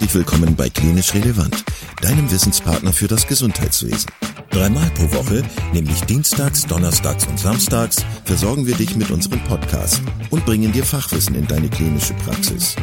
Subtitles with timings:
[0.00, 1.62] Herzlich willkommen bei Klinisch Relevant,
[2.00, 4.10] deinem Wissenspartner für das Gesundheitswesen.
[4.48, 5.42] Dreimal pro Woche,
[5.74, 10.00] nämlich Dienstags, Donnerstags und Samstags, versorgen wir dich mit unserem Podcast
[10.30, 12.76] und bringen dir Fachwissen in deine klinische Praxis.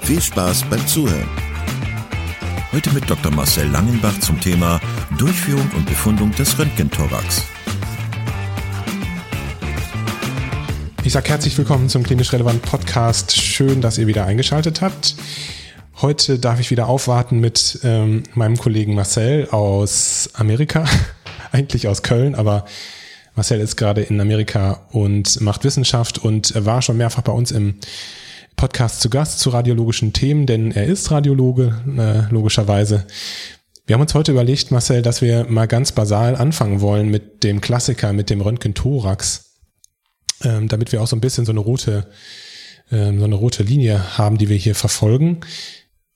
[0.04, 1.45] Viel Spaß beim Zuhören!
[2.76, 3.32] Heute mit Dr.
[3.32, 4.82] Marcel Langenbach zum Thema
[5.18, 7.44] Durchführung und Befundung des Röntgenthorax.
[11.06, 13.34] Ich sage herzlich willkommen zum Klinisch Relevant Podcast.
[13.34, 15.16] Schön, dass ihr wieder eingeschaltet habt.
[16.02, 20.84] Heute darf ich wieder aufwarten mit ähm, meinem Kollegen Marcel aus Amerika,
[21.54, 22.66] eigentlich aus Köln, aber
[23.36, 27.76] Marcel ist gerade in Amerika und macht Wissenschaft und war schon mehrfach bei uns im
[28.56, 33.06] Podcast zu Gast zu radiologischen Themen, denn er ist Radiologe, äh, logischerweise.
[33.86, 37.62] Wir haben uns heute überlegt, Marcel, dass wir mal ganz basal anfangen wollen mit dem
[37.62, 39.58] Klassiker, mit dem Röntgen-Thorax,
[40.44, 42.10] ähm, damit wir auch so ein bisschen so eine rote,
[42.92, 45.42] ähm, so eine rote Linie haben, die wir hier verfolgen.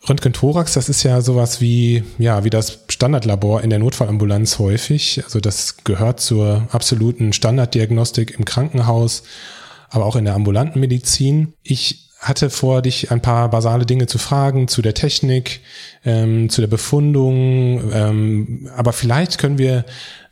[0.07, 5.21] Röntgen-Thorax, das ist ja sowas wie, ja, wie das Standardlabor in der Notfallambulanz häufig.
[5.25, 9.23] Also das gehört zur absoluten Standarddiagnostik im Krankenhaus,
[9.89, 11.53] aber auch in der ambulanten Medizin.
[11.63, 15.61] Ich hatte vor, dich ein paar basale Dinge zu fragen zu der Technik,
[16.03, 17.91] ähm, zu der Befundung.
[17.93, 19.85] Ähm, aber vielleicht können wir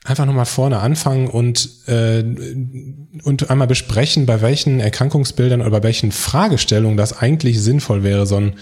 [0.03, 2.23] einfach nochmal vorne anfangen und, äh,
[3.23, 8.35] und einmal besprechen, bei welchen Erkrankungsbildern oder bei welchen Fragestellungen das eigentlich sinnvoll wäre, so
[8.35, 8.55] ein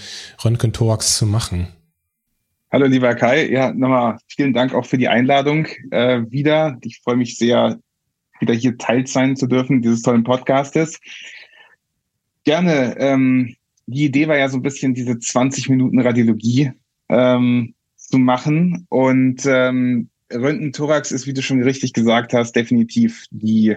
[0.43, 1.67] Röntgen-Thorax zu machen.
[2.71, 6.77] Hallo lieber Kai, ja, nochmal vielen Dank auch für die Einladung äh, wieder.
[6.81, 7.79] Ich freue mich sehr,
[8.39, 10.99] wieder hier teil sein zu dürfen dieses tollen Podcastes.
[12.45, 12.95] Gerne.
[12.99, 13.55] Ähm,
[13.87, 16.71] die Idee war ja so ein bisschen diese 20 Minuten Radiologie
[17.09, 18.85] ähm, zu machen.
[18.89, 23.75] Und ähm, Röntgen-Thorax ist, wie du schon richtig gesagt hast, definitiv die,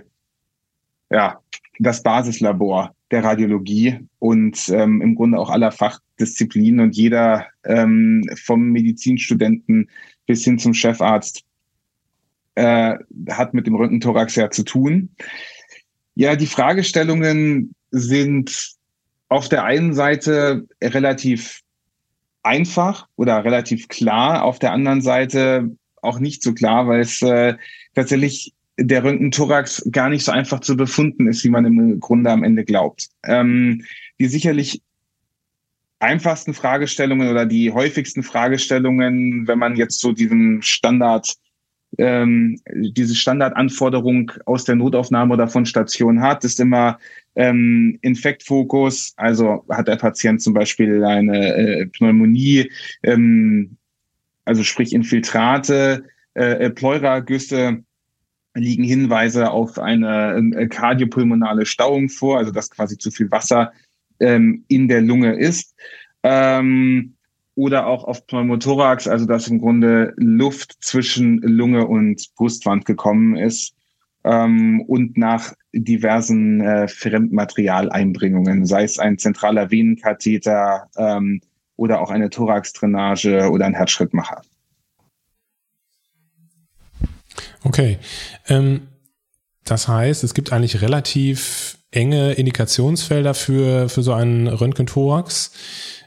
[1.10, 1.40] ja,
[1.78, 8.68] das Basislabor der Radiologie und ähm, im Grunde auch aller Fachdisziplinen und jeder ähm, vom
[8.68, 9.88] Medizinstudenten
[10.26, 11.42] bis hin zum Chefarzt
[12.54, 12.96] äh,
[13.30, 15.10] hat mit dem Röntgen-Thorax ja zu tun.
[16.14, 18.76] Ja, die Fragestellungen sind
[19.28, 21.60] auf der einen Seite relativ
[22.42, 27.54] einfach oder relativ klar, auf der anderen Seite auch nicht so klar, weil es äh,
[27.94, 32.44] tatsächlich der Röntgenthorax gar nicht so einfach zu befunden ist, wie man im Grunde am
[32.44, 33.08] Ende glaubt.
[33.24, 33.84] Ähm,
[34.20, 34.80] die sicherlich
[35.98, 41.34] einfachsten Fragestellungen oder die häufigsten Fragestellungen, wenn man jetzt so diesen Standard
[41.96, 46.98] ähm, diese Standardanforderung aus der Notaufnahme oder von Station hat, ist immer
[47.34, 49.14] ähm, Infektfokus.
[49.16, 52.70] Also hat der Patient zum Beispiel eine äh, Pneumonie,
[53.02, 53.76] ähm,
[54.44, 56.04] also sprich Infiltrate,
[56.34, 57.82] äh, äh Pleuragüsse
[58.54, 63.72] liegen Hinweise auf eine äh, kardiopulmonale Stauung vor, also dass quasi zu viel Wasser
[64.20, 65.74] ähm, in der Lunge ist.
[66.22, 67.14] Ähm,
[67.58, 73.74] oder auch auf Pneumothorax, also dass im Grunde Luft zwischen Lunge und Brustwand gekommen ist
[74.22, 81.40] ähm, und nach diversen äh, Fremdmaterialeinbringungen, sei es ein zentraler Venenkatheter ähm,
[81.74, 84.42] oder auch eine Thoraxdrainage oder ein Herzschrittmacher.
[87.64, 87.98] Okay.
[88.46, 88.82] Ähm,
[89.64, 95.50] das heißt, es gibt eigentlich relativ enge Indikationsfelder für, für so einen Röntgenthorax.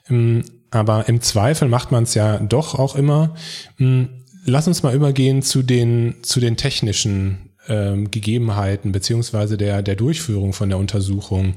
[0.09, 3.35] Ähm, aber im Zweifel macht man es ja doch auch immer.
[3.77, 4.09] Hm,
[4.45, 10.53] lass uns mal übergehen zu den, zu den technischen ähm, Gegebenheiten beziehungsweise der, der Durchführung
[10.53, 11.55] von der Untersuchung.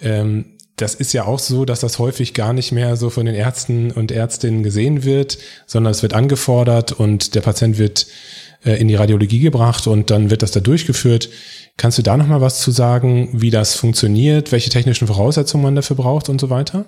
[0.00, 3.34] Ähm, das ist ja auch so, dass das häufig gar nicht mehr so von den
[3.34, 8.06] Ärzten und Ärztinnen gesehen wird, sondern es wird angefordert und der Patient wird
[8.64, 11.30] äh, in die Radiologie gebracht und dann wird das da durchgeführt.
[11.78, 15.74] Kannst du da noch mal was zu sagen, wie das funktioniert, welche technischen Voraussetzungen man
[15.74, 16.84] dafür braucht und so weiter?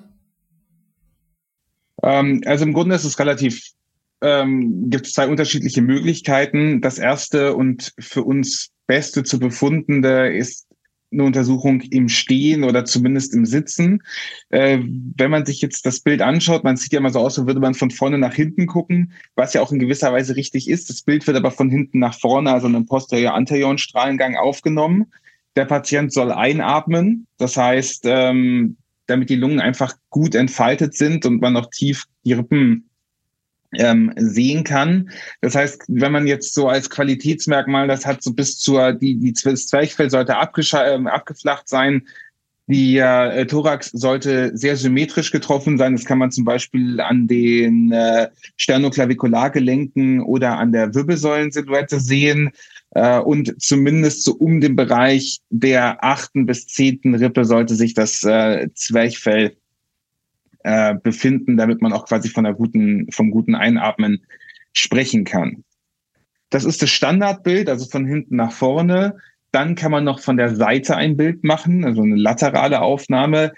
[2.03, 3.63] Ähm, also im Grunde ist es relativ,
[4.21, 6.81] ähm, gibt es zwei unterschiedliche Möglichkeiten.
[6.81, 10.69] Das erste und für uns beste zu befundende ist
[11.11, 14.03] eine Untersuchung im Stehen oder zumindest im Sitzen.
[14.51, 14.79] Äh,
[15.17, 17.61] wenn man sich jetzt das Bild anschaut, man sieht ja immer so aus, als würde
[17.61, 20.91] man von vorne nach hinten gucken, was ja auch in gewisser Weise richtig ist.
[20.91, 25.07] Das Bild wird aber von hinten nach vorne, also einem posterior-anterioren Strahlengang aufgenommen.
[25.57, 28.77] Der Patient soll einatmen, das heißt, ähm,
[29.09, 32.89] damit die Lungen einfach gut entfaltet sind und man noch tief die Rippen
[33.75, 35.11] ähm, sehen kann.
[35.41, 39.33] Das heißt, wenn man jetzt so als Qualitätsmerkmal das hat, so bis zur, die, die
[39.33, 42.07] das Zwerchfell sollte äh, abgeflacht sein,
[42.69, 45.95] Der äh, Thorax sollte sehr symmetrisch getroffen sein.
[45.95, 52.51] Das kann man zum Beispiel an den äh, Sternoklavikulargelenken oder an der Wirbelsäulensilhouette sehen.
[52.91, 58.23] Äh, und zumindest so um den Bereich der achten bis zehnten Rippe sollte sich das
[58.25, 59.57] äh, Zwerchfell
[60.63, 64.27] äh, befinden, damit man auch quasi von einer guten, vom guten Einatmen
[64.75, 65.65] sprechen kann.
[66.51, 69.17] Das ist das Standardbild, also von hinten nach vorne.
[69.51, 73.53] Dann kann man noch von der Seite ein Bild machen, also eine laterale Aufnahme.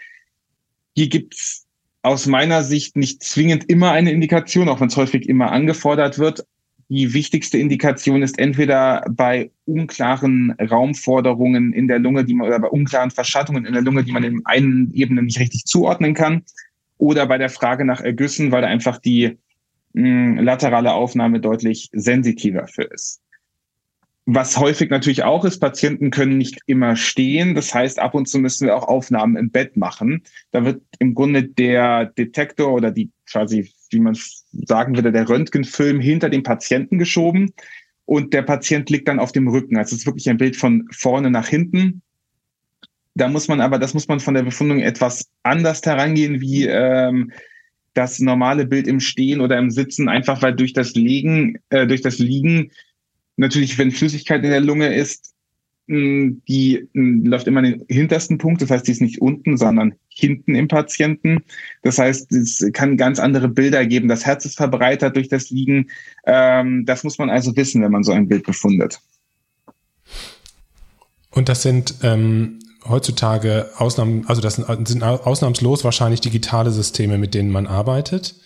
[0.94, 1.66] Hier gibt's
[2.02, 6.46] aus meiner Sicht nicht zwingend immer eine Indikation, auch wenn es häufig immer angefordert wird.
[6.88, 12.68] Die wichtigste Indikation ist entweder bei unklaren Raumforderungen in der Lunge, die man, oder bei
[12.68, 16.42] unklaren Verschattungen in der Lunge, die man in einen Ebene nicht richtig zuordnen kann,
[16.98, 19.38] oder bei der Frage nach Ergüssen, weil da einfach die
[19.92, 23.19] mh, laterale Aufnahme deutlich sensitiver für ist.
[24.26, 27.54] Was häufig natürlich auch ist, Patienten können nicht immer stehen.
[27.54, 30.22] Das heißt, ab und zu müssen wir auch Aufnahmen im Bett machen.
[30.52, 34.16] Da wird im Grunde der Detektor oder die quasi, wie man
[34.52, 37.52] sagen würde, der Röntgenfilm hinter dem Patienten geschoben
[38.04, 39.76] und der Patient liegt dann auf dem Rücken.
[39.76, 42.02] Also es ist wirklich ein Bild von vorne nach hinten.
[43.14, 47.32] Da muss man aber, das muss man von der Befundung etwas anders herangehen, wie ähm,
[47.94, 52.02] das normale Bild im Stehen oder im Sitzen, einfach weil durch das Liegen, äh, durch
[52.02, 52.70] das Liegen
[53.40, 55.34] natürlich, wenn Flüssigkeit in der Lunge ist,
[55.88, 60.54] die läuft immer in den hintersten Punkt, das heißt, die ist nicht unten, sondern hinten
[60.54, 61.42] im Patienten.
[61.82, 64.06] Das heißt, es kann ganz andere Bilder geben.
[64.06, 65.90] Das Herz ist verbreitert durch das Liegen.
[66.26, 69.00] Ähm, das muss man also wissen, wenn man so ein Bild befundet.
[71.30, 77.50] Und das sind ähm, heutzutage Ausnahmen, also das sind ausnahmslos wahrscheinlich digitale Systeme, mit denen
[77.50, 78.36] man arbeitet.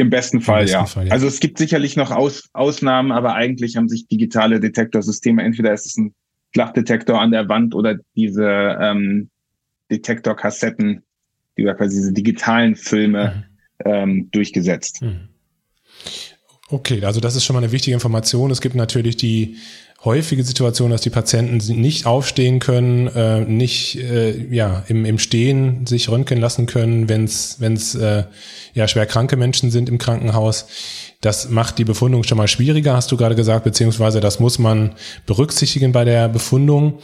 [0.00, 0.86] Im besten Fall, Im besten ja.
[0.86, 1.12] Fall ja.
[1.12, 5.86] Also es gibt sicherlich noch Aus, Ausnahmen, aber eigentlich haben sich digitale Detektorsysteme, entweder ist
[5.86, 6.14] es ein
[6.52, 9.30] Flachdetektor an der Wand oder diese ähm,
[9.90, 11.02] Detektorkassetten,
[11.56, 13.44] die quasi diese digitalen Filme
[13.84, 13.90] mhm.
[13.90, 15.02] ähm, durchgesetzt.
[15.02, 15.28] Mhm.
[16.68, 18.50] Okay, also das ist schon mal eine wichtige Information.
[18.50, 19.56] Es gibt natürlich die
[20.04, 25.86] häufige Situation, dass die Patienten nicht aufstehen können, äh, nicht äh, ja im, im Stehen
[25.86, 28.24] sich röntgen lassen können, wenn es äh,
[28.72, 30.66] ja schwer kranke Menschen sind im Krankenhaus.
[31.20, 34.92] Das macht die Befundung schon mal schwieriger, hast du gerade gesagt, beziehungsweise das muss man
[35.26, 37.00] berücksichtigen bei der Befundung.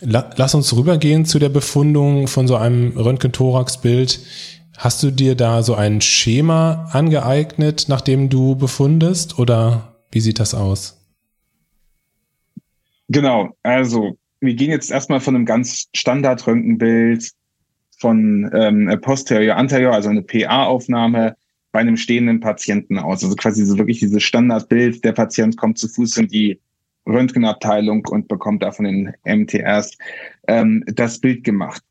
[0.00, 4.20] La lass uns rübergehen zu der Befundung von so einem Röntgen-Thorax-Bild.
[4.76, 10.54] Hast du dir da so ein Schema angeeignet, nachdem du befundest, oder wie sieht das
[10.54, 10.95] aus?
[13.08, 17.30] Genau, also wir gehen jetzt erstmal von einem ganz Standard-Röntgenbild
[17.98, 21.36] von ähm, posterior, anterior, also eine PA-Aufnahme
[21.72, 23.22] bei einem stehenden Patienten aus.
[23.22, 26.60] Also quasi so wirklich dieses Standardbild, der Patient kommt zu Fuß in die
[27.06, 29.96] Röntgenabteilung und bekommt da von den MTRs
[30.48, 31.82] ähm, das Bild gemacht.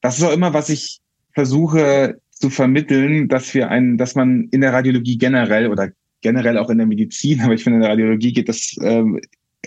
[0.00, 1.00] Das ist auch immer, was ich
[1.32, 5.90] versuche zu vermitteln, dass wir ein, dass man in der Radiologie generell oder
[6.22, 9.20] generell auch in der Medizin, aber ich finde in der Radiologie geht das ähm,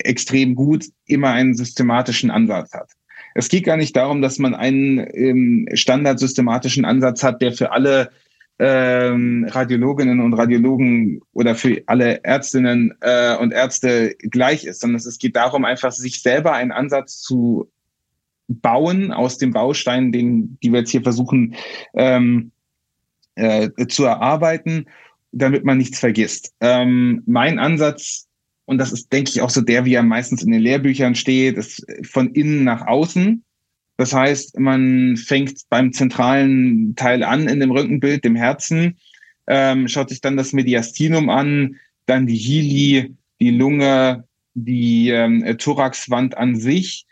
[0.05, 2.91] extrem gut immer einen systematischen Ansatz hat.
[3.35, 8.09] Es geht gar nicht darum, dass man einen ähm, standardsystematischen Ansatz hat, der für alle
[8.59, 15.17] ähm, Radiologinnen und Radiologen oder für alle Ärztinnen äh, und Ärzte gleich ist, sondern es
[15.17, 17.71] geht darum, einfach sich selber einen Ansatz zu
[18.49, 21.55] bauen aus dem Baustein, den die wir jetzt hier versuchen
[21.93, 22.51] ähm,
[23.35, 24.87] äh, zu erarbeiten,
[25.31, 26.53] damit man nichts vergisst.
[26.59, 28.27] Ähm, mein Ansatz
[28.69, 31.57] und das ist, denke ich, auch so der, wie er meistens in den Lehrbüchern steht,
[31.57, 33.43] ist von innen nach außen.
[33.97, 38.99] Das heißt, man fängt beim zentralen Teil an in dem Röntgenbild, dem Herzen,
[39.47, 46.37] ähm, schaut sich dann das Mediastinum an, dann die Hili, die Lunge, die ähm, Thoraxwand
[46.37, 47.07] an sich,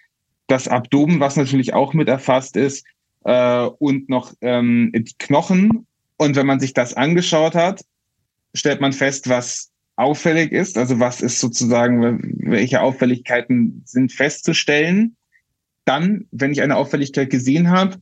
[0.46, 2.86] das Abdomen, was natürlich auch mit erfasst ist,
[3.24, 5.88] äh, und noch ähm, die Knochen.
[6.18, 7.84] Und wenn man sich das angeschaut hat,
[8.54, 15.18] stellt man fest, was auffällig ist, also was ist sozusagen, welche Auffälligkeiten sind festzustellen.
[15.86, 17.98] Dann, wenn ich eine Auffälligkeit gesehen habe,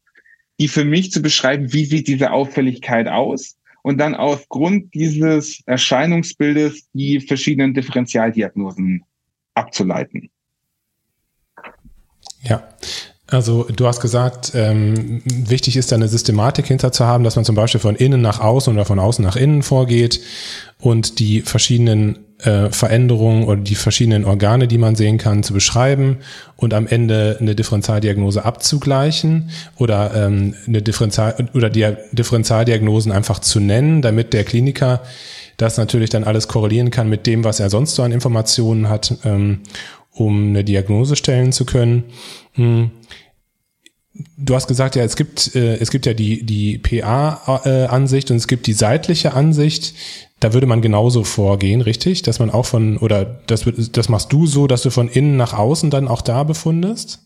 [0.60, 6.90] die für mich zu beschreiben, wie sieht diese Auffälligkeit aus und dann aufgrund dieses Erscheinungsbildes
[6.94, 9.04] die verschiedenen Differentialdiagnosen
[9.54, 10.30] abzuleiten.
[12.42, 12.68] Ja,
[13.28, 17.46] also du hast gesagt, ähm, wichtig ist da eine Systematik hinter zu haben, dass man
[17.46, 20.22] zum Beispiel von innen nach außen oder von außen nach innen vorgeht
[20.80, 26.18] und die verschiedenen äh, Veränderungen oder die verschiedenen Organe, die man sehen kann, zu beschreiben
[26.56, 33.60] und am Ende eine Differentialdiagnose abzugleichen oder ähm, eine Differential oder die Differentialdiagnosen einfach zu
[33.60, 35.02] nennen, damit der Kliniker
[35.58, 39.16] das natürlich dann alles korrelieren kann mit dem, was er sonst so an Informationen hat,
[39.24, 39.62] ähm,
[40.16, 42.06] um eine Diagnose stellen zu können.
[42.54, 42.92] Hm.
[44.38, 48.48] du hast gesagt, ja, es gibt, äh, es gibt ja die, die PA-Ansicht und es
[48.48, 49.94] gibt die seitliche Ansicht.
[50.40, 52.22] Da würde man genauso vorgehen, richtig?
[52.22, 55.54] Dass man auch von, oder das, das machst du so, dass du von innen nach
[55.54, 57.26] außen dann auch da befundest?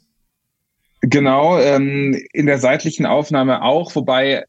[1.02, 4.44] Genau, ähm, in der seitlichen Aufnahme auch, wobei,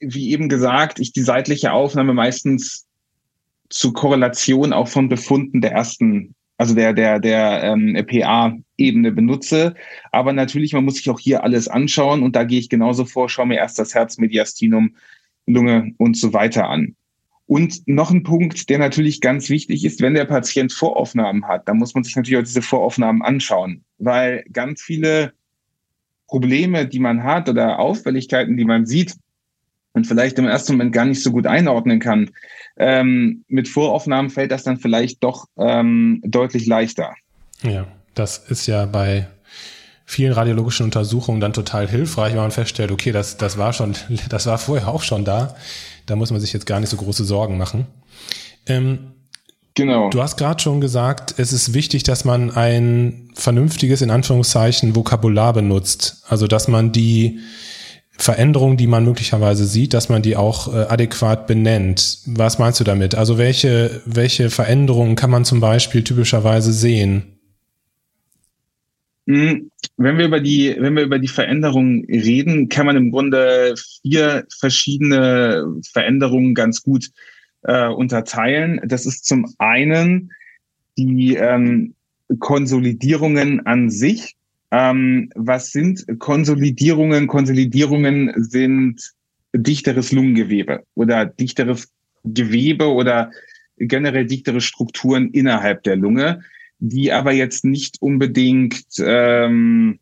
[0.00, 2.86] wie eben gesagt, ich die seitliche Aufnahme meistens
[3.70, 9.74] zur Korrelation auch von Befunden der ersten, also der, der, der ähm, PA-Ebene benutze.
[10.12, 13.28] Aber natürlich, man muss sich auch hier alles anschauen und da gehe ich genauso vor,
[13.28, 14.96] schaue mir erst das Herz, Mediastinum,
[15.46, 16.96] Lunge und so weiter an.
[17.46, 21.76] Und noch ein Punkt, der natürlich ganz wichtig ist, wenn der Patient Voraufnahmen hat, dann
[21.76, 25.34] muss man sich natürlich auch diese Voraufnahmen anschauen, weil ganz viele
[26.26, 29.16] Probleme, die man hat oder Auffälligkeiten, die man sieht
[29.94, 32.30] und vielleicht im ersten Moment gar nicht so gut einordnen kann,
[32.76, 37.14] ähm, mit Voraufnahmen fällt das dann vielleicht doch ähm, deutlich leichter.
[37.62, 39.28] Ja, das ist ja bei
[40.04, 43.94] vielen radiologischen Untersuchungen dann total hilfreich, wenn man feststellt, okay, das, das war schon,
[44.28, 45.56] das war vorher auch schon da.
[46.06, 47.86] Da muss man sich jetzt gar nicht so große Sorgen machen.
[48.66, 49.14] Ähm,
[49.76, 50.08] Genau.
[50.08, 55.52] Du hast gerade schon gesagt, es ist wichtig, dass man ein vernünftiges, in Anführungszeichen, Vokabular
[55.52, 56.22] benutzt.
[56.28, 57.40] Also, dass man die
[58.16, 62.20] Veränderungen, die man möglicherweise sieht, dass man die auch äh, adäquat benennt.
[62.26, 63.14] Was meinst du damit?
[63.14, 67.34] Also, welche, welche Veränderungen kann man zum Beispiel typischerweise sehen?
[69.26, 73.74] Hm, wenn wir über die, wenn wir über die Veränderungen reden, kann man im Grunde
[74.02, 77.10] vier verschiedene Veränderungen ganz gut
[77.62, 78.80] äh, unterteilen.
[78.84, 80.30] Das ist zum einen
[80.96, 81.94] die ähm,
[82.38, 84.36] Konsolidierungen an sich.
[84.74, 87.28] Ähm, was sind Konsolidierungen?
[87.28, 89.12] Konsolidierungen sind
[89.54, 91.92] dichteres Lungengewebe oder dichteres
[92.24, 93.30] Gewebe oder
[93.78, 96.40] generell dichtere Strukturen innerhalb der Lunge,
[96.80, 100.00] die aber jetzt nicht unbedingt ähm,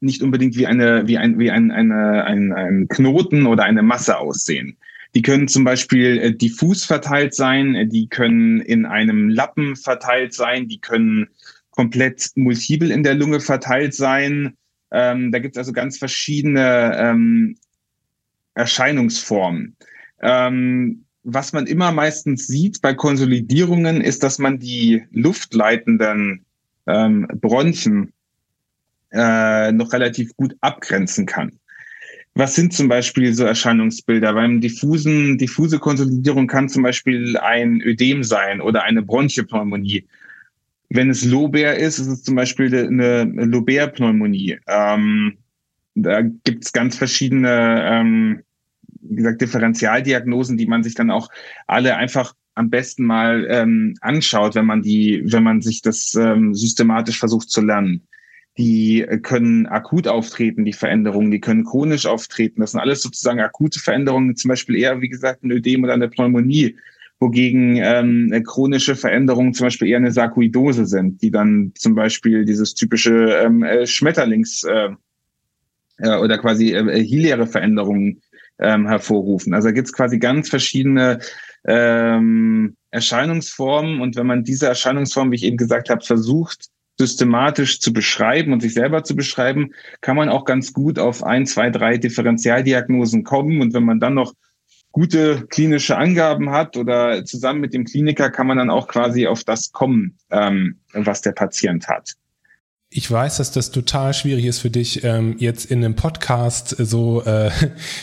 [0.00, 4.18] nicht unbedingt wie eine wie ein wie ein, eine, ein, ein Knoten oder eine Masse
[4.18, 4.76] aussehen.
[5.14, 10.66] Die können zum Beispiel äh, diffus verteilt sein, die können in einem Lappen verteilt sein,
[10.66, 11.28] die können
[11.70, 14.56] komplett multiple in der Lunge verteilt sein.
[14.90, 17.56] Ähm, da gibt es also ganz verschiedene ähm,
[18.54, 19.76] Erscheinungsformen.
[20.20, 26.44] Ähm, was man immer meistens sieht bei Konsolidierungen, ist, dass man die luftleitenden
[26.86, 28.12] ähm, Bronchien
[29.12, 31.52] äh, noch relativ gut abgrenzen kann.
[32.34, 34.32] Was sind zum Beispiel so Erscheinungsbilder?
[34.32, 40.06] Beim diffusen, diffuse Konsolidierung kann zum Beispiel ein Ödem sein oder eine Bronchopneumonie.
[40.90, 44.58] Wenn es lobär ist, ist es zum Beispiel eine Lobärpneumonie.
[44.66, 45.38] Ähm,
[45.94, 48.42] da gibt es ganz verschiedene, ähm,
[49.00, 51.28] wie gesagt, Differentialdiagnosen, die man sich dann auch
[51.66, 56.54] alle einfach am besten mal ähm, anschaut, wenn man die, wenn man sich das ähm,
[56.54, 58.06] systematisch versucht zu lernen
[58.58, 62.60] die können akut auftreten, die Veränderungen, die können chronisch auftreten.
[62.60, 66.08] Das sind alles sozusagen akute Veränderungen, zum Beispiel eher, wie gesagt, ein Ödem oder eine
[66.08, 66.76] Pneumonie,
[67.20, 72.74] wogegen ähm, chronische Veränderungen zum Beispiel eher eine Sarkoidose sind, die dann zum Beispiel dieses
[72.74, 74.94] typische ähm, äh, Schmetterlings- äh,
[75.98, 78.22] äh, oder quasi äh, hiliäre Veränderungen
[78.58, 79.54] ähm, hervorrufen.
[79.54, 81.20] Also da gibt es quasi ganz verschiedene
[81.66, 87.92] ähm, Erscheinungsformen und wenn man diese Erscheinungsformen, wie ich eben gesagt habe, versucht, systematisch zu
[87.92, 91.96] beschreiben und sich selber zu beschreiben, kann man auch ganz gut auf ein, zwei, drei
[91.96, 93.62] Differentialdiagnosen kommen.
[93.62, 94.34] Und wenn man dann noch
[94.92, 99.44] gute klinische Angaben hat oder zusammen mit dem Kliniker kann man dann auch quasi auf
[99.44, 102.14] das kommen, ähm, was der Patient hat.
[102.92, 107.22] Ich weiß, dass das total schwierig ist für dich, ähm, jetzt in einem Podcast so
[107.22, 107.52] äh,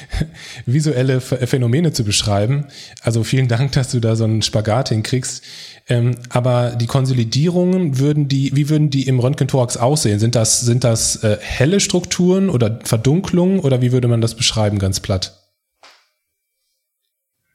[0.65, 2.67] visuelle Phänomene zu beschreiben.
[3.01, 5.43] Also vielen Dank, dass du da so einen Spagat hinkriegst.
[5.89, 10.19] Ähm, aber die Konsolidierungen würden die, wie würden die im Röntgenthorax aussehen?
[10.19, 14.79] Sind das, sind das äh, helle Strukturen oder Verdunklungen oder wie würde man das beschreiben,
[14.79, 15.46] ganz platt?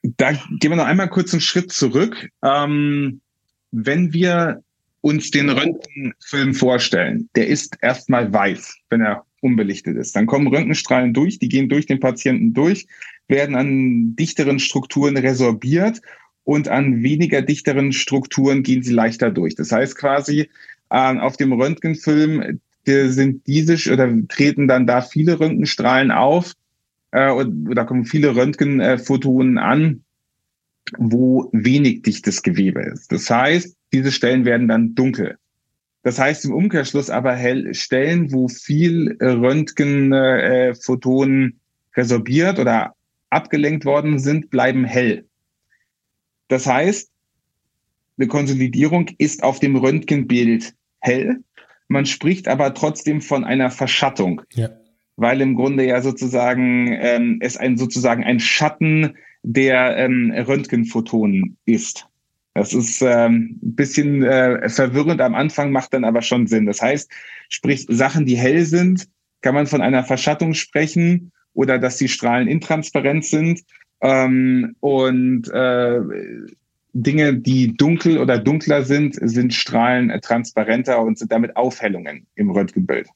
[0.03, 2.29] Da gehen wir noch einmal kurz einen Schritt zurück.
[2.45, 3.21] Ähm,
[3.71, 4.63] wenn wir
[5.01, 10.15] uns den Röntgenfilm vorstellen, der ist erstmal weiß, wenn er unbelichtet ist.
[10.15, 12.87] Dann kommen Röntgenstrahlen durch, die gehen durch den Patienten durch,
[13.29, 16.01] werden an dichteren Strukturen resorbiert
[16.45, 19.55] und an weniger dichteren Strukturen gehen sie leichter durch.
[19.55, 20.49] Das heißt quasi,
[20.91, 26.55] äh, auf dem Röntgenfilm die sind diese oder treten dann da viele Röntgenstrahlen auf
[27.13, 30.03] äh, oder kommen viele Röntgenphotonen an,
[30.99, 33.13] wo wenig dichtes Gewebe ist.
[33.13, 35.39] Das heißt, diese Stellen werden dann dunkel.
[36.03, 41.61] Das heißt im Umkehrschluss aber hell Stellen, wo viel Röntgenphotonen
[41.95, 42.95] resorbiert oder
[43.31, 45.27] abgelenkt worden sind, bleiben hell.
[46.49, 47.13] Das heißt,
[48.19, 51.39] eine Konsolidierung ist auf dem Röntgenbild hell.
[51.89, 54.43] Man spricht aber trotzdem von einer Verschattung.
[54.53, 54.71] Ja.
[55.17, 62.07] Weil im Grunde ja sozusagen ähm, es ein sozusagen ein Schatten der ähm, Röntgenphotonen ist.
[62.55, 66.67] Das ist ähm, ein bisschen äh, verwirrend am Anfang, macht dann aber schon Sinn.
[66.67, 67.11] Das heißt,
[67.49, 69.09] sprich Sachen, die hell sind,
[69.41, 73.63] kann man von einer Verschattung sprechen oder dass die Strahlen intransparent sind.
[74.03, 76.01] Ähm, und äh,
[76.93, 83.09] Dinge, die dunkel oder dunkler sind, sind Strahlen transparenter und sind damit Aufhellungen im Röntgenbild.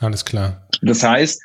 [0.00, 0.68] Alles klar.
[0.82, 1.42] Das heißt,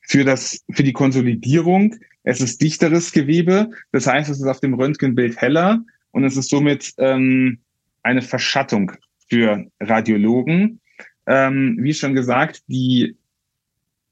[0.00, 3.70] für das, für die Konsolidierung, es ist dichteres Gewebe.
[3.92, 5.80] Das heißt, es ist auf dem Röntgenbild heller
[6.12, 7.58] und es ist somit ähm,
[8.02, 8.92] eine Verschattung
[9.28, 10.80] für Radiologen.
[11.26, 13.16] Ähm, wie schon gesagt, die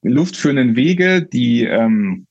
[0.03, 2.27] luftführenden Wege, die ähm,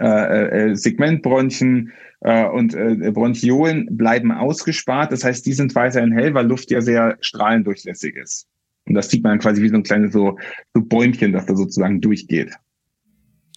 [0.00, 5.12] äh, äh, Segmentbronchien äh, und äh, Bronchiolen bleiben ausgespart.
[5.12, 8.48] Das heißt, die sind weiterhin hell, weil Luft ja sehr strahlendurchlässig ist.
[8.86, 10.38] Und das sieht man quasi wie so ein kleines so,
[10.74, 12.52] so Bäumchen, das da sozusagen durchgeht.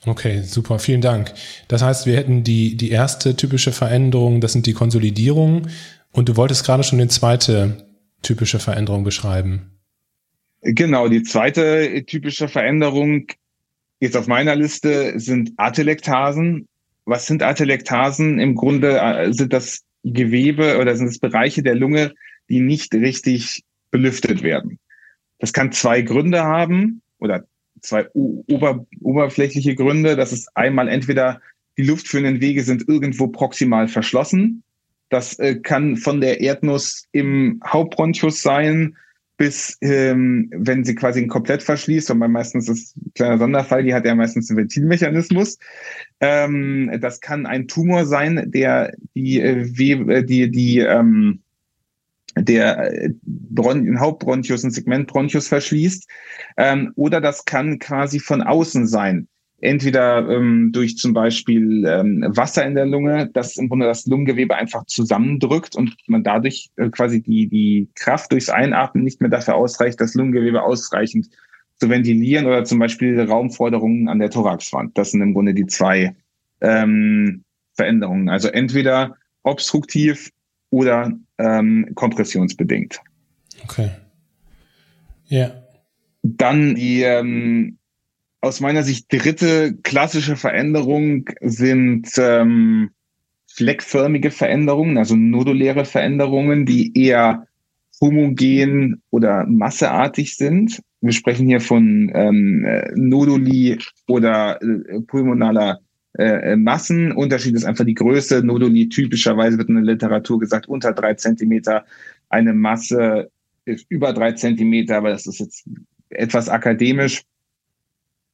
[0.06, 1.34] Okay, super, vielen Dank.
[1.68, 5.70] Das heißt, wir hätten die, die erste typische Veränderung, das sind die Konsolidierungen.
[6.12, 7.88] Und du wolltest gerade schon die zweite
[8.22, 9.72] typische Veränderung beschreiben.
[10.62, 13.28] Genau, die zweite typische Veränderung
[14.00, 16.68] jetzt auf meiner Liste sind Atelektasen.
[17.06, 18.40] Was sind Atelektasen?
[18.40, 22.14] Im Grunde äh, sind das Gewebe oder sind es Bereiche der Lunge,
[22.50, 24.80] die nicht richtig belüftet werden.
[25.40, 27.46] Das kann zwei Gründe haben oder
[27.82, 30.16] zwei ober, oberflächliche Gründe.
[30.16, 31.42] Das ist einmal entweder
[31.78, 34.64] die luftführenden Wege sind irgendwo proximal verschlossen.
[35.10, 38.98] Das äh, kann von der Erdnuss im Hauptbronchus sein,
[39.38, 44.06] bis ähm, wenn sie quasi komplett verschließt, und meistens ist ein kleiner Sonderfall, die hat
[44.06, 45.60] ja meistens einen Ventilmechanismus.
[46.20, 51.44] Ähm, das kann ein Tumor sein, der die äh, äh die die ähm,
[52.44, 56.10] der äh, Bron Hauptbronchus und Segmentbronchus verschließt.
[56.58, 59.28] Ähm, oder das kann quasi von außen sein.
[59.60, 64.56] Entweder ähm, durch zum Beispiel ähm, Wasser in der Lunge, das im Grunde das Lungengewebe
[64.56, 69.56] einfach zusammendrückt und man dadurch äh, quasi die, die Kraft durchs Einatmen nicht mehr dafür
[69.56, 71.30] ausreicht, das Lungengewebe ausreichend
[71.80, 74.96] zu ventilieren oder zum Beispiel Raumforderungen an der Thoraxwand.
[74.96, 76.16] Das sind im Grunde die zwei
[76.62, 78.30] ähm, Veränderungen.
[78.30, 80.30] Also entweder obstruktiv
[80.70, 83.00] oder ähm, kompressionsbedingt.
[83.64, 83.90] Okay.
[85.26, 85.52] Ja.
[86.24, 87.78] Dann die ähm,
[88.42, 92.92] aus meiner Sicht dritte klassische Veränderung sind ähm,
[93.48, 97.48] fleckförmige Veränderungen, also noduläre Veränderungen, die eher
[98.00, 100.82] homogen oder masseartig sind.
[101.02, 105.80] Wir sprechen hier von ähm, Noduli oder äh, pulmonaler
[106.18, 107.12] äh, Massen.
[107.12, 108.44] Unterschied ist einfach die Größe.
[108.44, 111.86] Noduli typischerweise wird in der Literatur gesagt unter drei Zentimeter.
[112.30, 113.32] Eine Masse
[113.66, 115.70] ist über drei Zentimeter, aber das ist jetzt
[116.10, 117.24] etwas akademisch.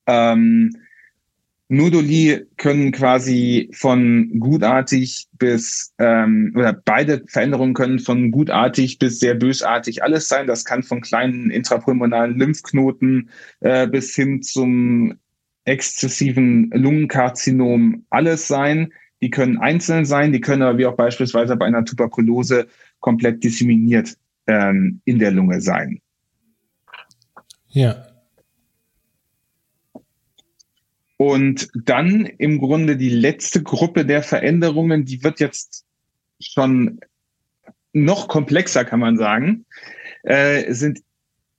[0.06, 0.76] Ähm,
[1.70, 9.34] Noduli können quasi von gutartig bis, ähm, oder beide Veränderungen können von gutartig bis sehr
[9.34, 10.46] bösartig alles sein.
[10.46, 13.30] Das kann von kleinen intrapulmonalen Lymphknoten
[13.62, 15.16] äh, bis hin zum
[15.66, 18.94] exzessiven Lungenkarzinom alles sein.
[19.22, 22.68] Die können einzeln sein, die können aber wie auch beispielsweise bei einer Tuberkulose
[23.00, 26.02] komplett disseminiert ähm, in der Lunge sein.
[27.70, 28.06] Ja.
[31.18, 35.86] Und dann im Grunde die letzte Gruppe der Veränderungen, die wird jetzt
[36.42, 37.00] schon
[37.94, 39.66] noch komplexer, kann man sagen,
[40.24, 41.00] äh, sind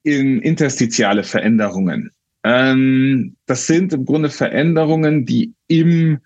[0.03, 2.11] in interstitiale Veränderungen.
[2.45, 6.19] Ähm, das sind im Grunde Veränderungen, die im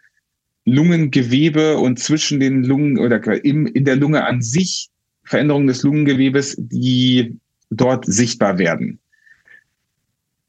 [0.64, 4.90] Lungengewebe und zwischen den Lungen oder im, in der Lunge an sich
[5.24, 7.38] Veränderungen des Lungengewebes, die
[7.70, 8.98] dort sichtbar werden.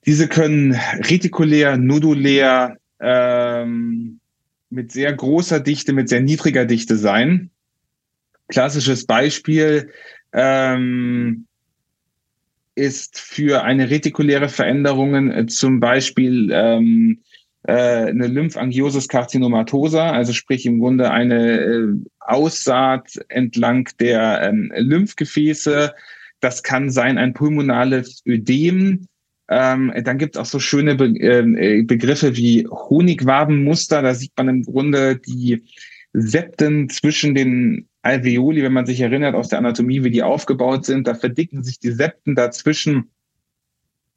[0.05, 4.19] Diese können retikulär, nodulär, ähm,
[4.69, 7.49] mit sehr großer Dichte, mit sehr niedriger Dichte sein.
[8.47, 9.91] Klassisches Beispiel
[10.33, 11.45] ähm,
[12.79, 17.19] ist für eine retikuläre Veränderung äh, zum Beispiel ähm,
[17.63, 21.87] äh, eine Lymphangiosis carcinomatosa, also sprich im Grunde eine äh,
[22.19, 25.93] Aussaat entlang der ähm, Lymphgefäße.
[26.39, 29.07] Das kann sein ein pulmonales Ödem.
[29.49, 34.01] Ähm, dann gibt es auch so schöne Be ähm, äh, Begriffe wie Honigwabenmuster.
[34.01, 35.63] Da sieht man im Grunde die
[36.13, 41.07] Septen zwischen den Alveoli, wenn man sich erinnert aus der Anatomie, wie die aufgebaut sind,
[41.07, 43.09] da verdicken sich die Septen dazwischen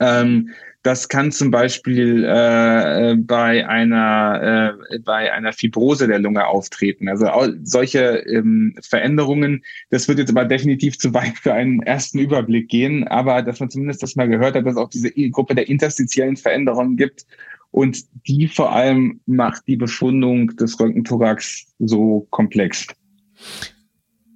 [0.03, 0.51] Ähm,
[0.83, 7.09] das kann zum Beispiel äh, bei einer äh, bei einer Fibrose der Lunge auftreten.
[7.09, 7.29] Also
[7.63, 9.63] solche ähm, Veränderungen.
[9.91, 13.07] Das wird jetzt aber definitiv zu weit für einen ersten Überblick gehen.
[13.07, 16.37] Aber dass man zumindest das mal gehört hat, dass es auch diese Gruppe der interstitiellen
[16.37, 17.27] Veränderungen gibt
[17.71, 22.89] und die vor allem macht die Befundung des Röntgenthorax so komplex.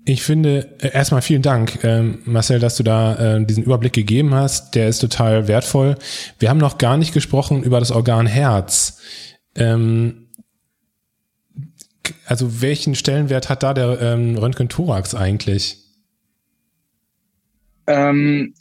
[0.08, 4.32] Ich finde, äh, erstmal vielen Dank, ähm, Marcel, dass du da äh, diesen Überblick gegeben
[4.34, 4.76] hast.
[4.76, 5.96] Der ist total wertvoll.
[6.38, 9.00] Wir haben noch gar nicht gesprochen über das Organ Herz.
[9.56, 10.28] Ähm,
[12.24, 15.78] also welchen Stellenwert hat da der ähm, Röntgen-Thorax eigentlich?
[17.88, 18.54] Ähm,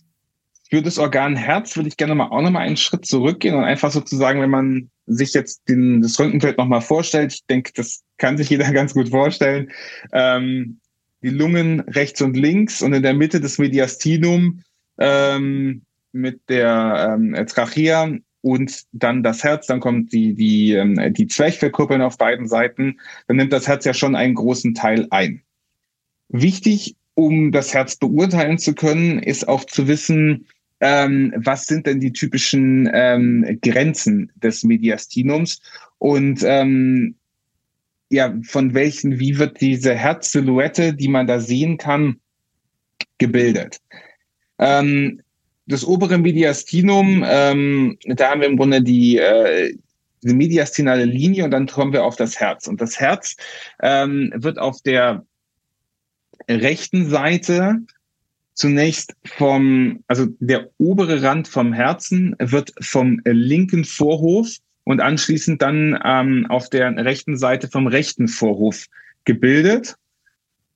[0.71, 3.65] für das Organ Herz würde ich gerne mal auch noch mal einen Schritt zurückgehen und
[3.65, 8.01] einfach sozusagen, wenn man sich jetzt den, das Röntgenfeld noch mal vorstellt, ich denke, das
[8.17, 9.69] kann sich jeder ganz gut vorstellen,
[10.12, 10.79] ähm,
[11.21, 14.62] die Lungen rechts und links und in der Mitte das Mediastinum
[14.99, 21.28] ähm, mit der ähm, Trachea und dann das Herz, dann kommt die, die, ähm, die
[21.28, 25.41] Zwerchfellkuppeln auf beiden Seiten, dann nimmt das Herz ja schon einen großen Teil ein.
[26.30, 30.45] Wichtig, um das Herz beurteilen zu können, ist auch zu wissen,
[30.80, 35.60] ähm, was sind denn die typischen ähm, Grenzen des Mediastinums.
[35.97, 37.15] Und ähm,
[38.09, 42.19] ja, von welchen, wie wird diese Herzsilhouette, die man da sehen kann,
[43.17, 43.79] gebildet?
[44.59, 45.21] Ähm,
[45.67, 49.75] das obere Mediastinum, ähm, da haben wir im Grunde die, äh,
[50.21, 52.67] die mediastinale Linie und dann kommen wir auf das Herz.
[52.67, 53.35] Und das Herz
[53.81, 55.25] ähm, wird auf der
[56.47, 57.77] rechten Seite
[58.53, 66.00] zunächst vom, also der obere Rand vom Herzen wird vom linken Vorhof und anschließend dann
[66.06, 68.86] ähm, auf der rechten Seite vom rechten Vorhof
[69.26, 69.95] gebildet.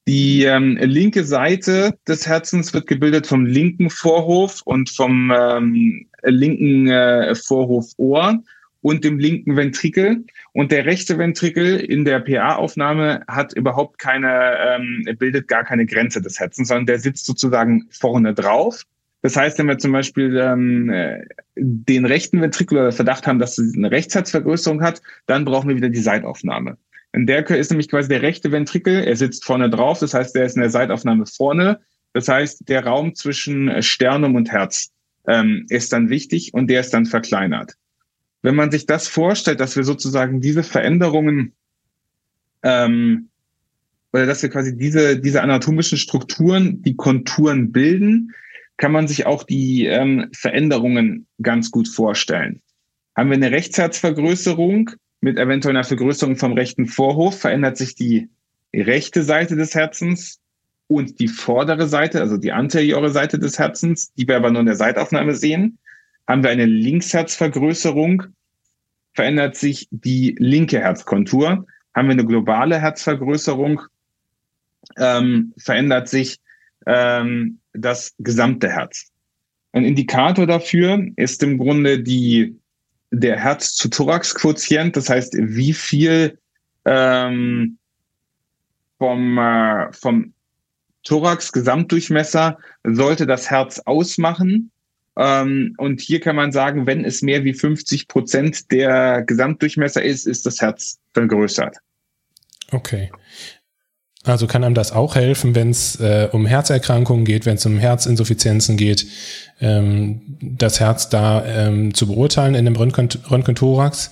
[0.08, 6.88] Die ähm, linke Seite des Herzens wird gebildet vom linken Vorhof und vom ähm, linken
[6.88, 8.42] äh, Vorhofohr
[8.82, 10.26] und dem linken Ventrikel.
[10.54, 16.22] Und der rechte Ventrikel in der PA-Aufnahme hat überhaupt keine, ähm, bildet gar keine Grenze
[16.22, 18.84] des Herzens, sondern der sitzt sozusagen vorne drauf
[19.22, 23.58] das heißt, wenn wir zum Beispiel ähm, äh, den rechten Ventrikel oder Verdacht haben, dass
[23.58, 26.78] es eine Rechtsherzvergrößerung hat, dann brauchen wir wieder die Seitaufnahme.
[27.12, 30.46] In der ist nämlich quasi der rechte Ventrikel, er sitzt vorne drauf, das heißt, der
[30.46, 31.80] ist in der Seitaufnahme vorne.
[32.14, 34.92] Das heißt, der Raum zwischen Sternum und Herz
[35.28, 37.74] ähm, ist dann wichtig und der ist dann verkleinert.
[38.42, 41.54] Wenn man sich das vorstellt, dass wir sozusagen diese Veränderungen
[42.64, 43.30] ähm,
[44.14, 48.34] oder dass wir quasi diese, diese anatomischen Strukturen, die Konturen bilden,
[48.80, 52.62] kann man sich auch die ähm, Veränderungen ganz gut vorstellen.
[53.16, 58.30] Haben wir eine Rechtsherzvergrößerung mit eventuell einer Vergrößerung vom rechten Vorhof, verändert sich die
[58.74, 60.40] rechte Seite des Herzens
[60.88, 64.68] und die vordere Seite, also die anteriore Seite des Herzens, die wir aber nur in
[64.68, 65.78] der Seitaufnahme sehen.
[66.26, 68.24] Haben wir eine Linksherzvergrößerung,
[69.14, 71.68] verändert sich die linke Herzkontur.
[71.94, 73.82] Haben wir eine globale Herzvergrößerung,
[74.98, 76.40] ähm, verändert sich
[76.86, 79.12] ähm, das gesamte Herz.
[79.72, 82.60] Ein Indikator dafür ist im Grunde die,
[83.12, 86.40] der Herz-zu-Thorax-Quotient, das heißt, wie viel
[86.86, 87.78] ähm,
[88.98, 90.34] vom, äh, vom
[91.04, 94.72] Thorax-Gesamtdurchmesser sollte das Herz ausmachen.
[95.18, 100.28] Ähm, und hier kann man sagen, wenn es mehr wie 50 Prozent der Gesamtdurchmesser ist,
[100.28, 101.78] ist das Herz vergrößert.
[102.72, 103.12] Okay.
[104.30, 107.78] Also kann einem das auch helfen, wenn es äh, um Herzerkrankungen geht, wenn es um
[107.78, 109.08] Herzinsuffizienzen geht,
[109.60, 114.12] ähm, das Herz da ähm, zu beurteilen in dem Röntgen-Thorax.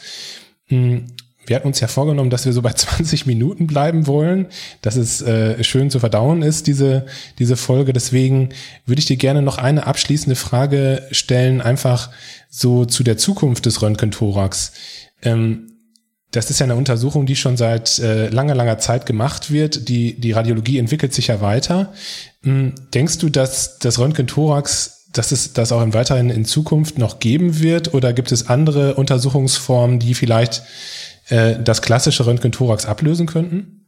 [0.68, 1.06] Hm,
[1.48, 4.48] wir hatten uns ja vorgenommen, dass wir so bei 20 Minuten bleiben wollen,
[4.82, 7.06] dass es äh, schön zu verdauen ist, diese,
[7.40, 7.94] diese Folge.
[7.94, 8.50] Deswegen
[8.86, 12.10] würde ich dir gerne noch eine abschließende Frage stellen, einfach
[12.50, 14.74] so zu der Zukunft des Röntgen-Thorax.
[15.24, 15.77] Ähm,
[16.32, 19.88] das ist ja eine Untersuchung, die schon seit äh, langer, langer Zeit gemacht wird.
[19.88, 21.94] Die, die Radiologie entwickelt sich ja weiter.
[22.44, 27.20] Hm, denkst du, dass das Röntgen-Thorax, dass es das auch im weiteren in Zukunft noch
[27.20, 27.94] geben wird?
[27.94, 30.64] Oder gibt es andere Untersuchungsformen, die vielleicht
[31.30, 33.86] äh, das klassische Röntgen-Thorax ablösen könnten?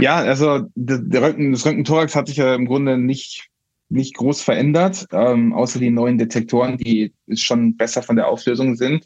[0.00, 3.50] Ja, also der Röntgen, das Röntgen-Thorax hat sich ja im Grunde nicht
[3.90, 9.04] nicht groß verändert, ähm, außer die neuen Detektoren, die schon besser von der Auflösung sind.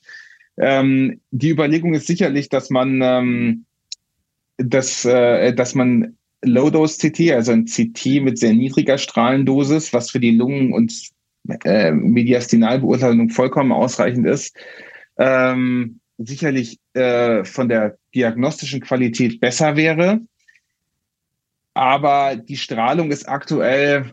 [0.56, 3.64] Ähm, die Überlegung ist sicherlich, dass man, ähm,
[4.56, 10.32] dass, äh, dass man Low-Dose-CT, also ein CT mit sehr niedriger Strahlendosis, was für die
[10.32, 10.92] Lungen- und
[11.64, 14.56] äh, Mediastinalbeurteilung vollkommen ausreichend ist,
[15.16, 20.20] ähm, sicherlich äh, von der diagnostischen Qualität besser wäre.
[21.72, 24.12] Aber die Strahlung ist aktuell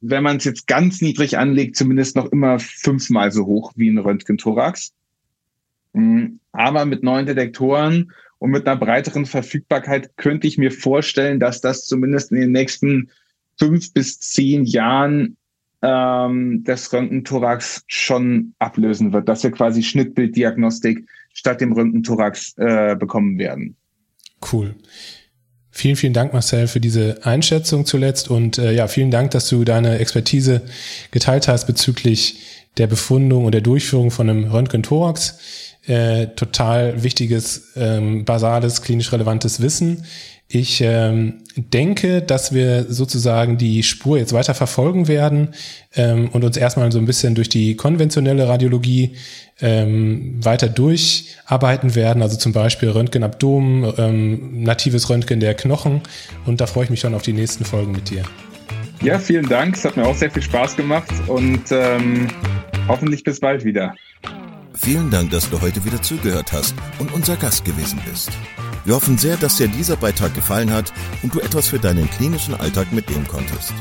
[0.00, 3.98] wenn man es jetzt ganz niedrig anlegt, zumindest noch immer fünfmal so hoch wie ein
[3.98, 4.92] Röntgenthorax.
[5.92, 6.40] Mhm.
[6.52, 11.86] Aber mit neuen Detektoren und mit einer breiteren Verfügbarkeit könnte ich mir vorstellen, dass das
[11.86, 13.10] zumindest in den nächsten
[13.58, 15.36] fünf bis zehn Jahren
[15.82, 23.38] ähm, des Röntgenthorax schon ablösen wird, dass wir quasi Schnittbilddiagnostik statt dem Röntgenthorax äh, bekommen
[23.38, 23.76] werden.
[24.52, 24.74] Cool.
[25.70, 29.64] Vielen, vielen Dank, Marcel, für diese Einschätzung zuletzt und äh, ja, vielen Dank, dass du
[29.64, 30.62] deine Expertise
[31.12, 35.38] geteilt hast bezüglich der Befundung und der Durchführung von einem Röntgen-Thorax.
[35.86, 40.04] Äh, total wichtiges, ähm, basales, klinisch relevantes Wissen.
[40.52, 45.54] Ich ähm, denke, dass wir sozusagen die Spur jetzt weiter verfolgen werden
[45.94, 49.12] ähm, und uns erstmal so ein bisschen durch die konventionelle Radiologie
[49.60, 52.20] ähm, weiter durcharbeiten werden.
[52.20, 56.00] Also zum Beispiel Röntgen Abdomen, ähm, natives Röntgen der Knochen.
[56.46, 58.24] Und da freue ich mich dann auf die nächsten Folgen mit dir.
[59.02, 59.76] Ja, vielen Dank.
[59.76, 62.26] Es hat mir auch sehr viel Spaß gemacht und ähm,
[62.88, 63.94] hoffentlich bis bald wieder.
[64.82, 68.30] Vielen Dank, dass du heute wieder zugehört hast und unser Gast gewesen bist.
[68.86, 70.90] Wir hoffen sehr, dass dir dieser Beitrag gefallen hat
[71.22, 73.74] und du etwas für deinen klinischen Alltag mitnehmen konntest.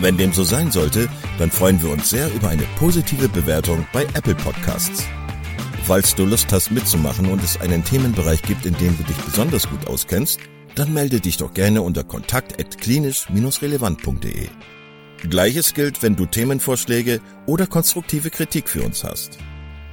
[0.00, 4.04] Wenn dem so sein sollte, dann freuen wir uns sehr über eine positive Bewertung bei
[4.14, 5.04] Apple Podcasts.
[5.84, 9.68] Falls du Lust hast mitzumachen und es einen Themenbereich gibt, in dem du dich besonders
[9.68, 10.40] gut auskennst,
[10.74, 14.48] dann melde dich doch gerne unter kontakt@klinisch-relevant.de.
[15.28, 19.36] Gleiches gilt, wenn du Themenvorschläge oder konstruktive Kritik für uns hast.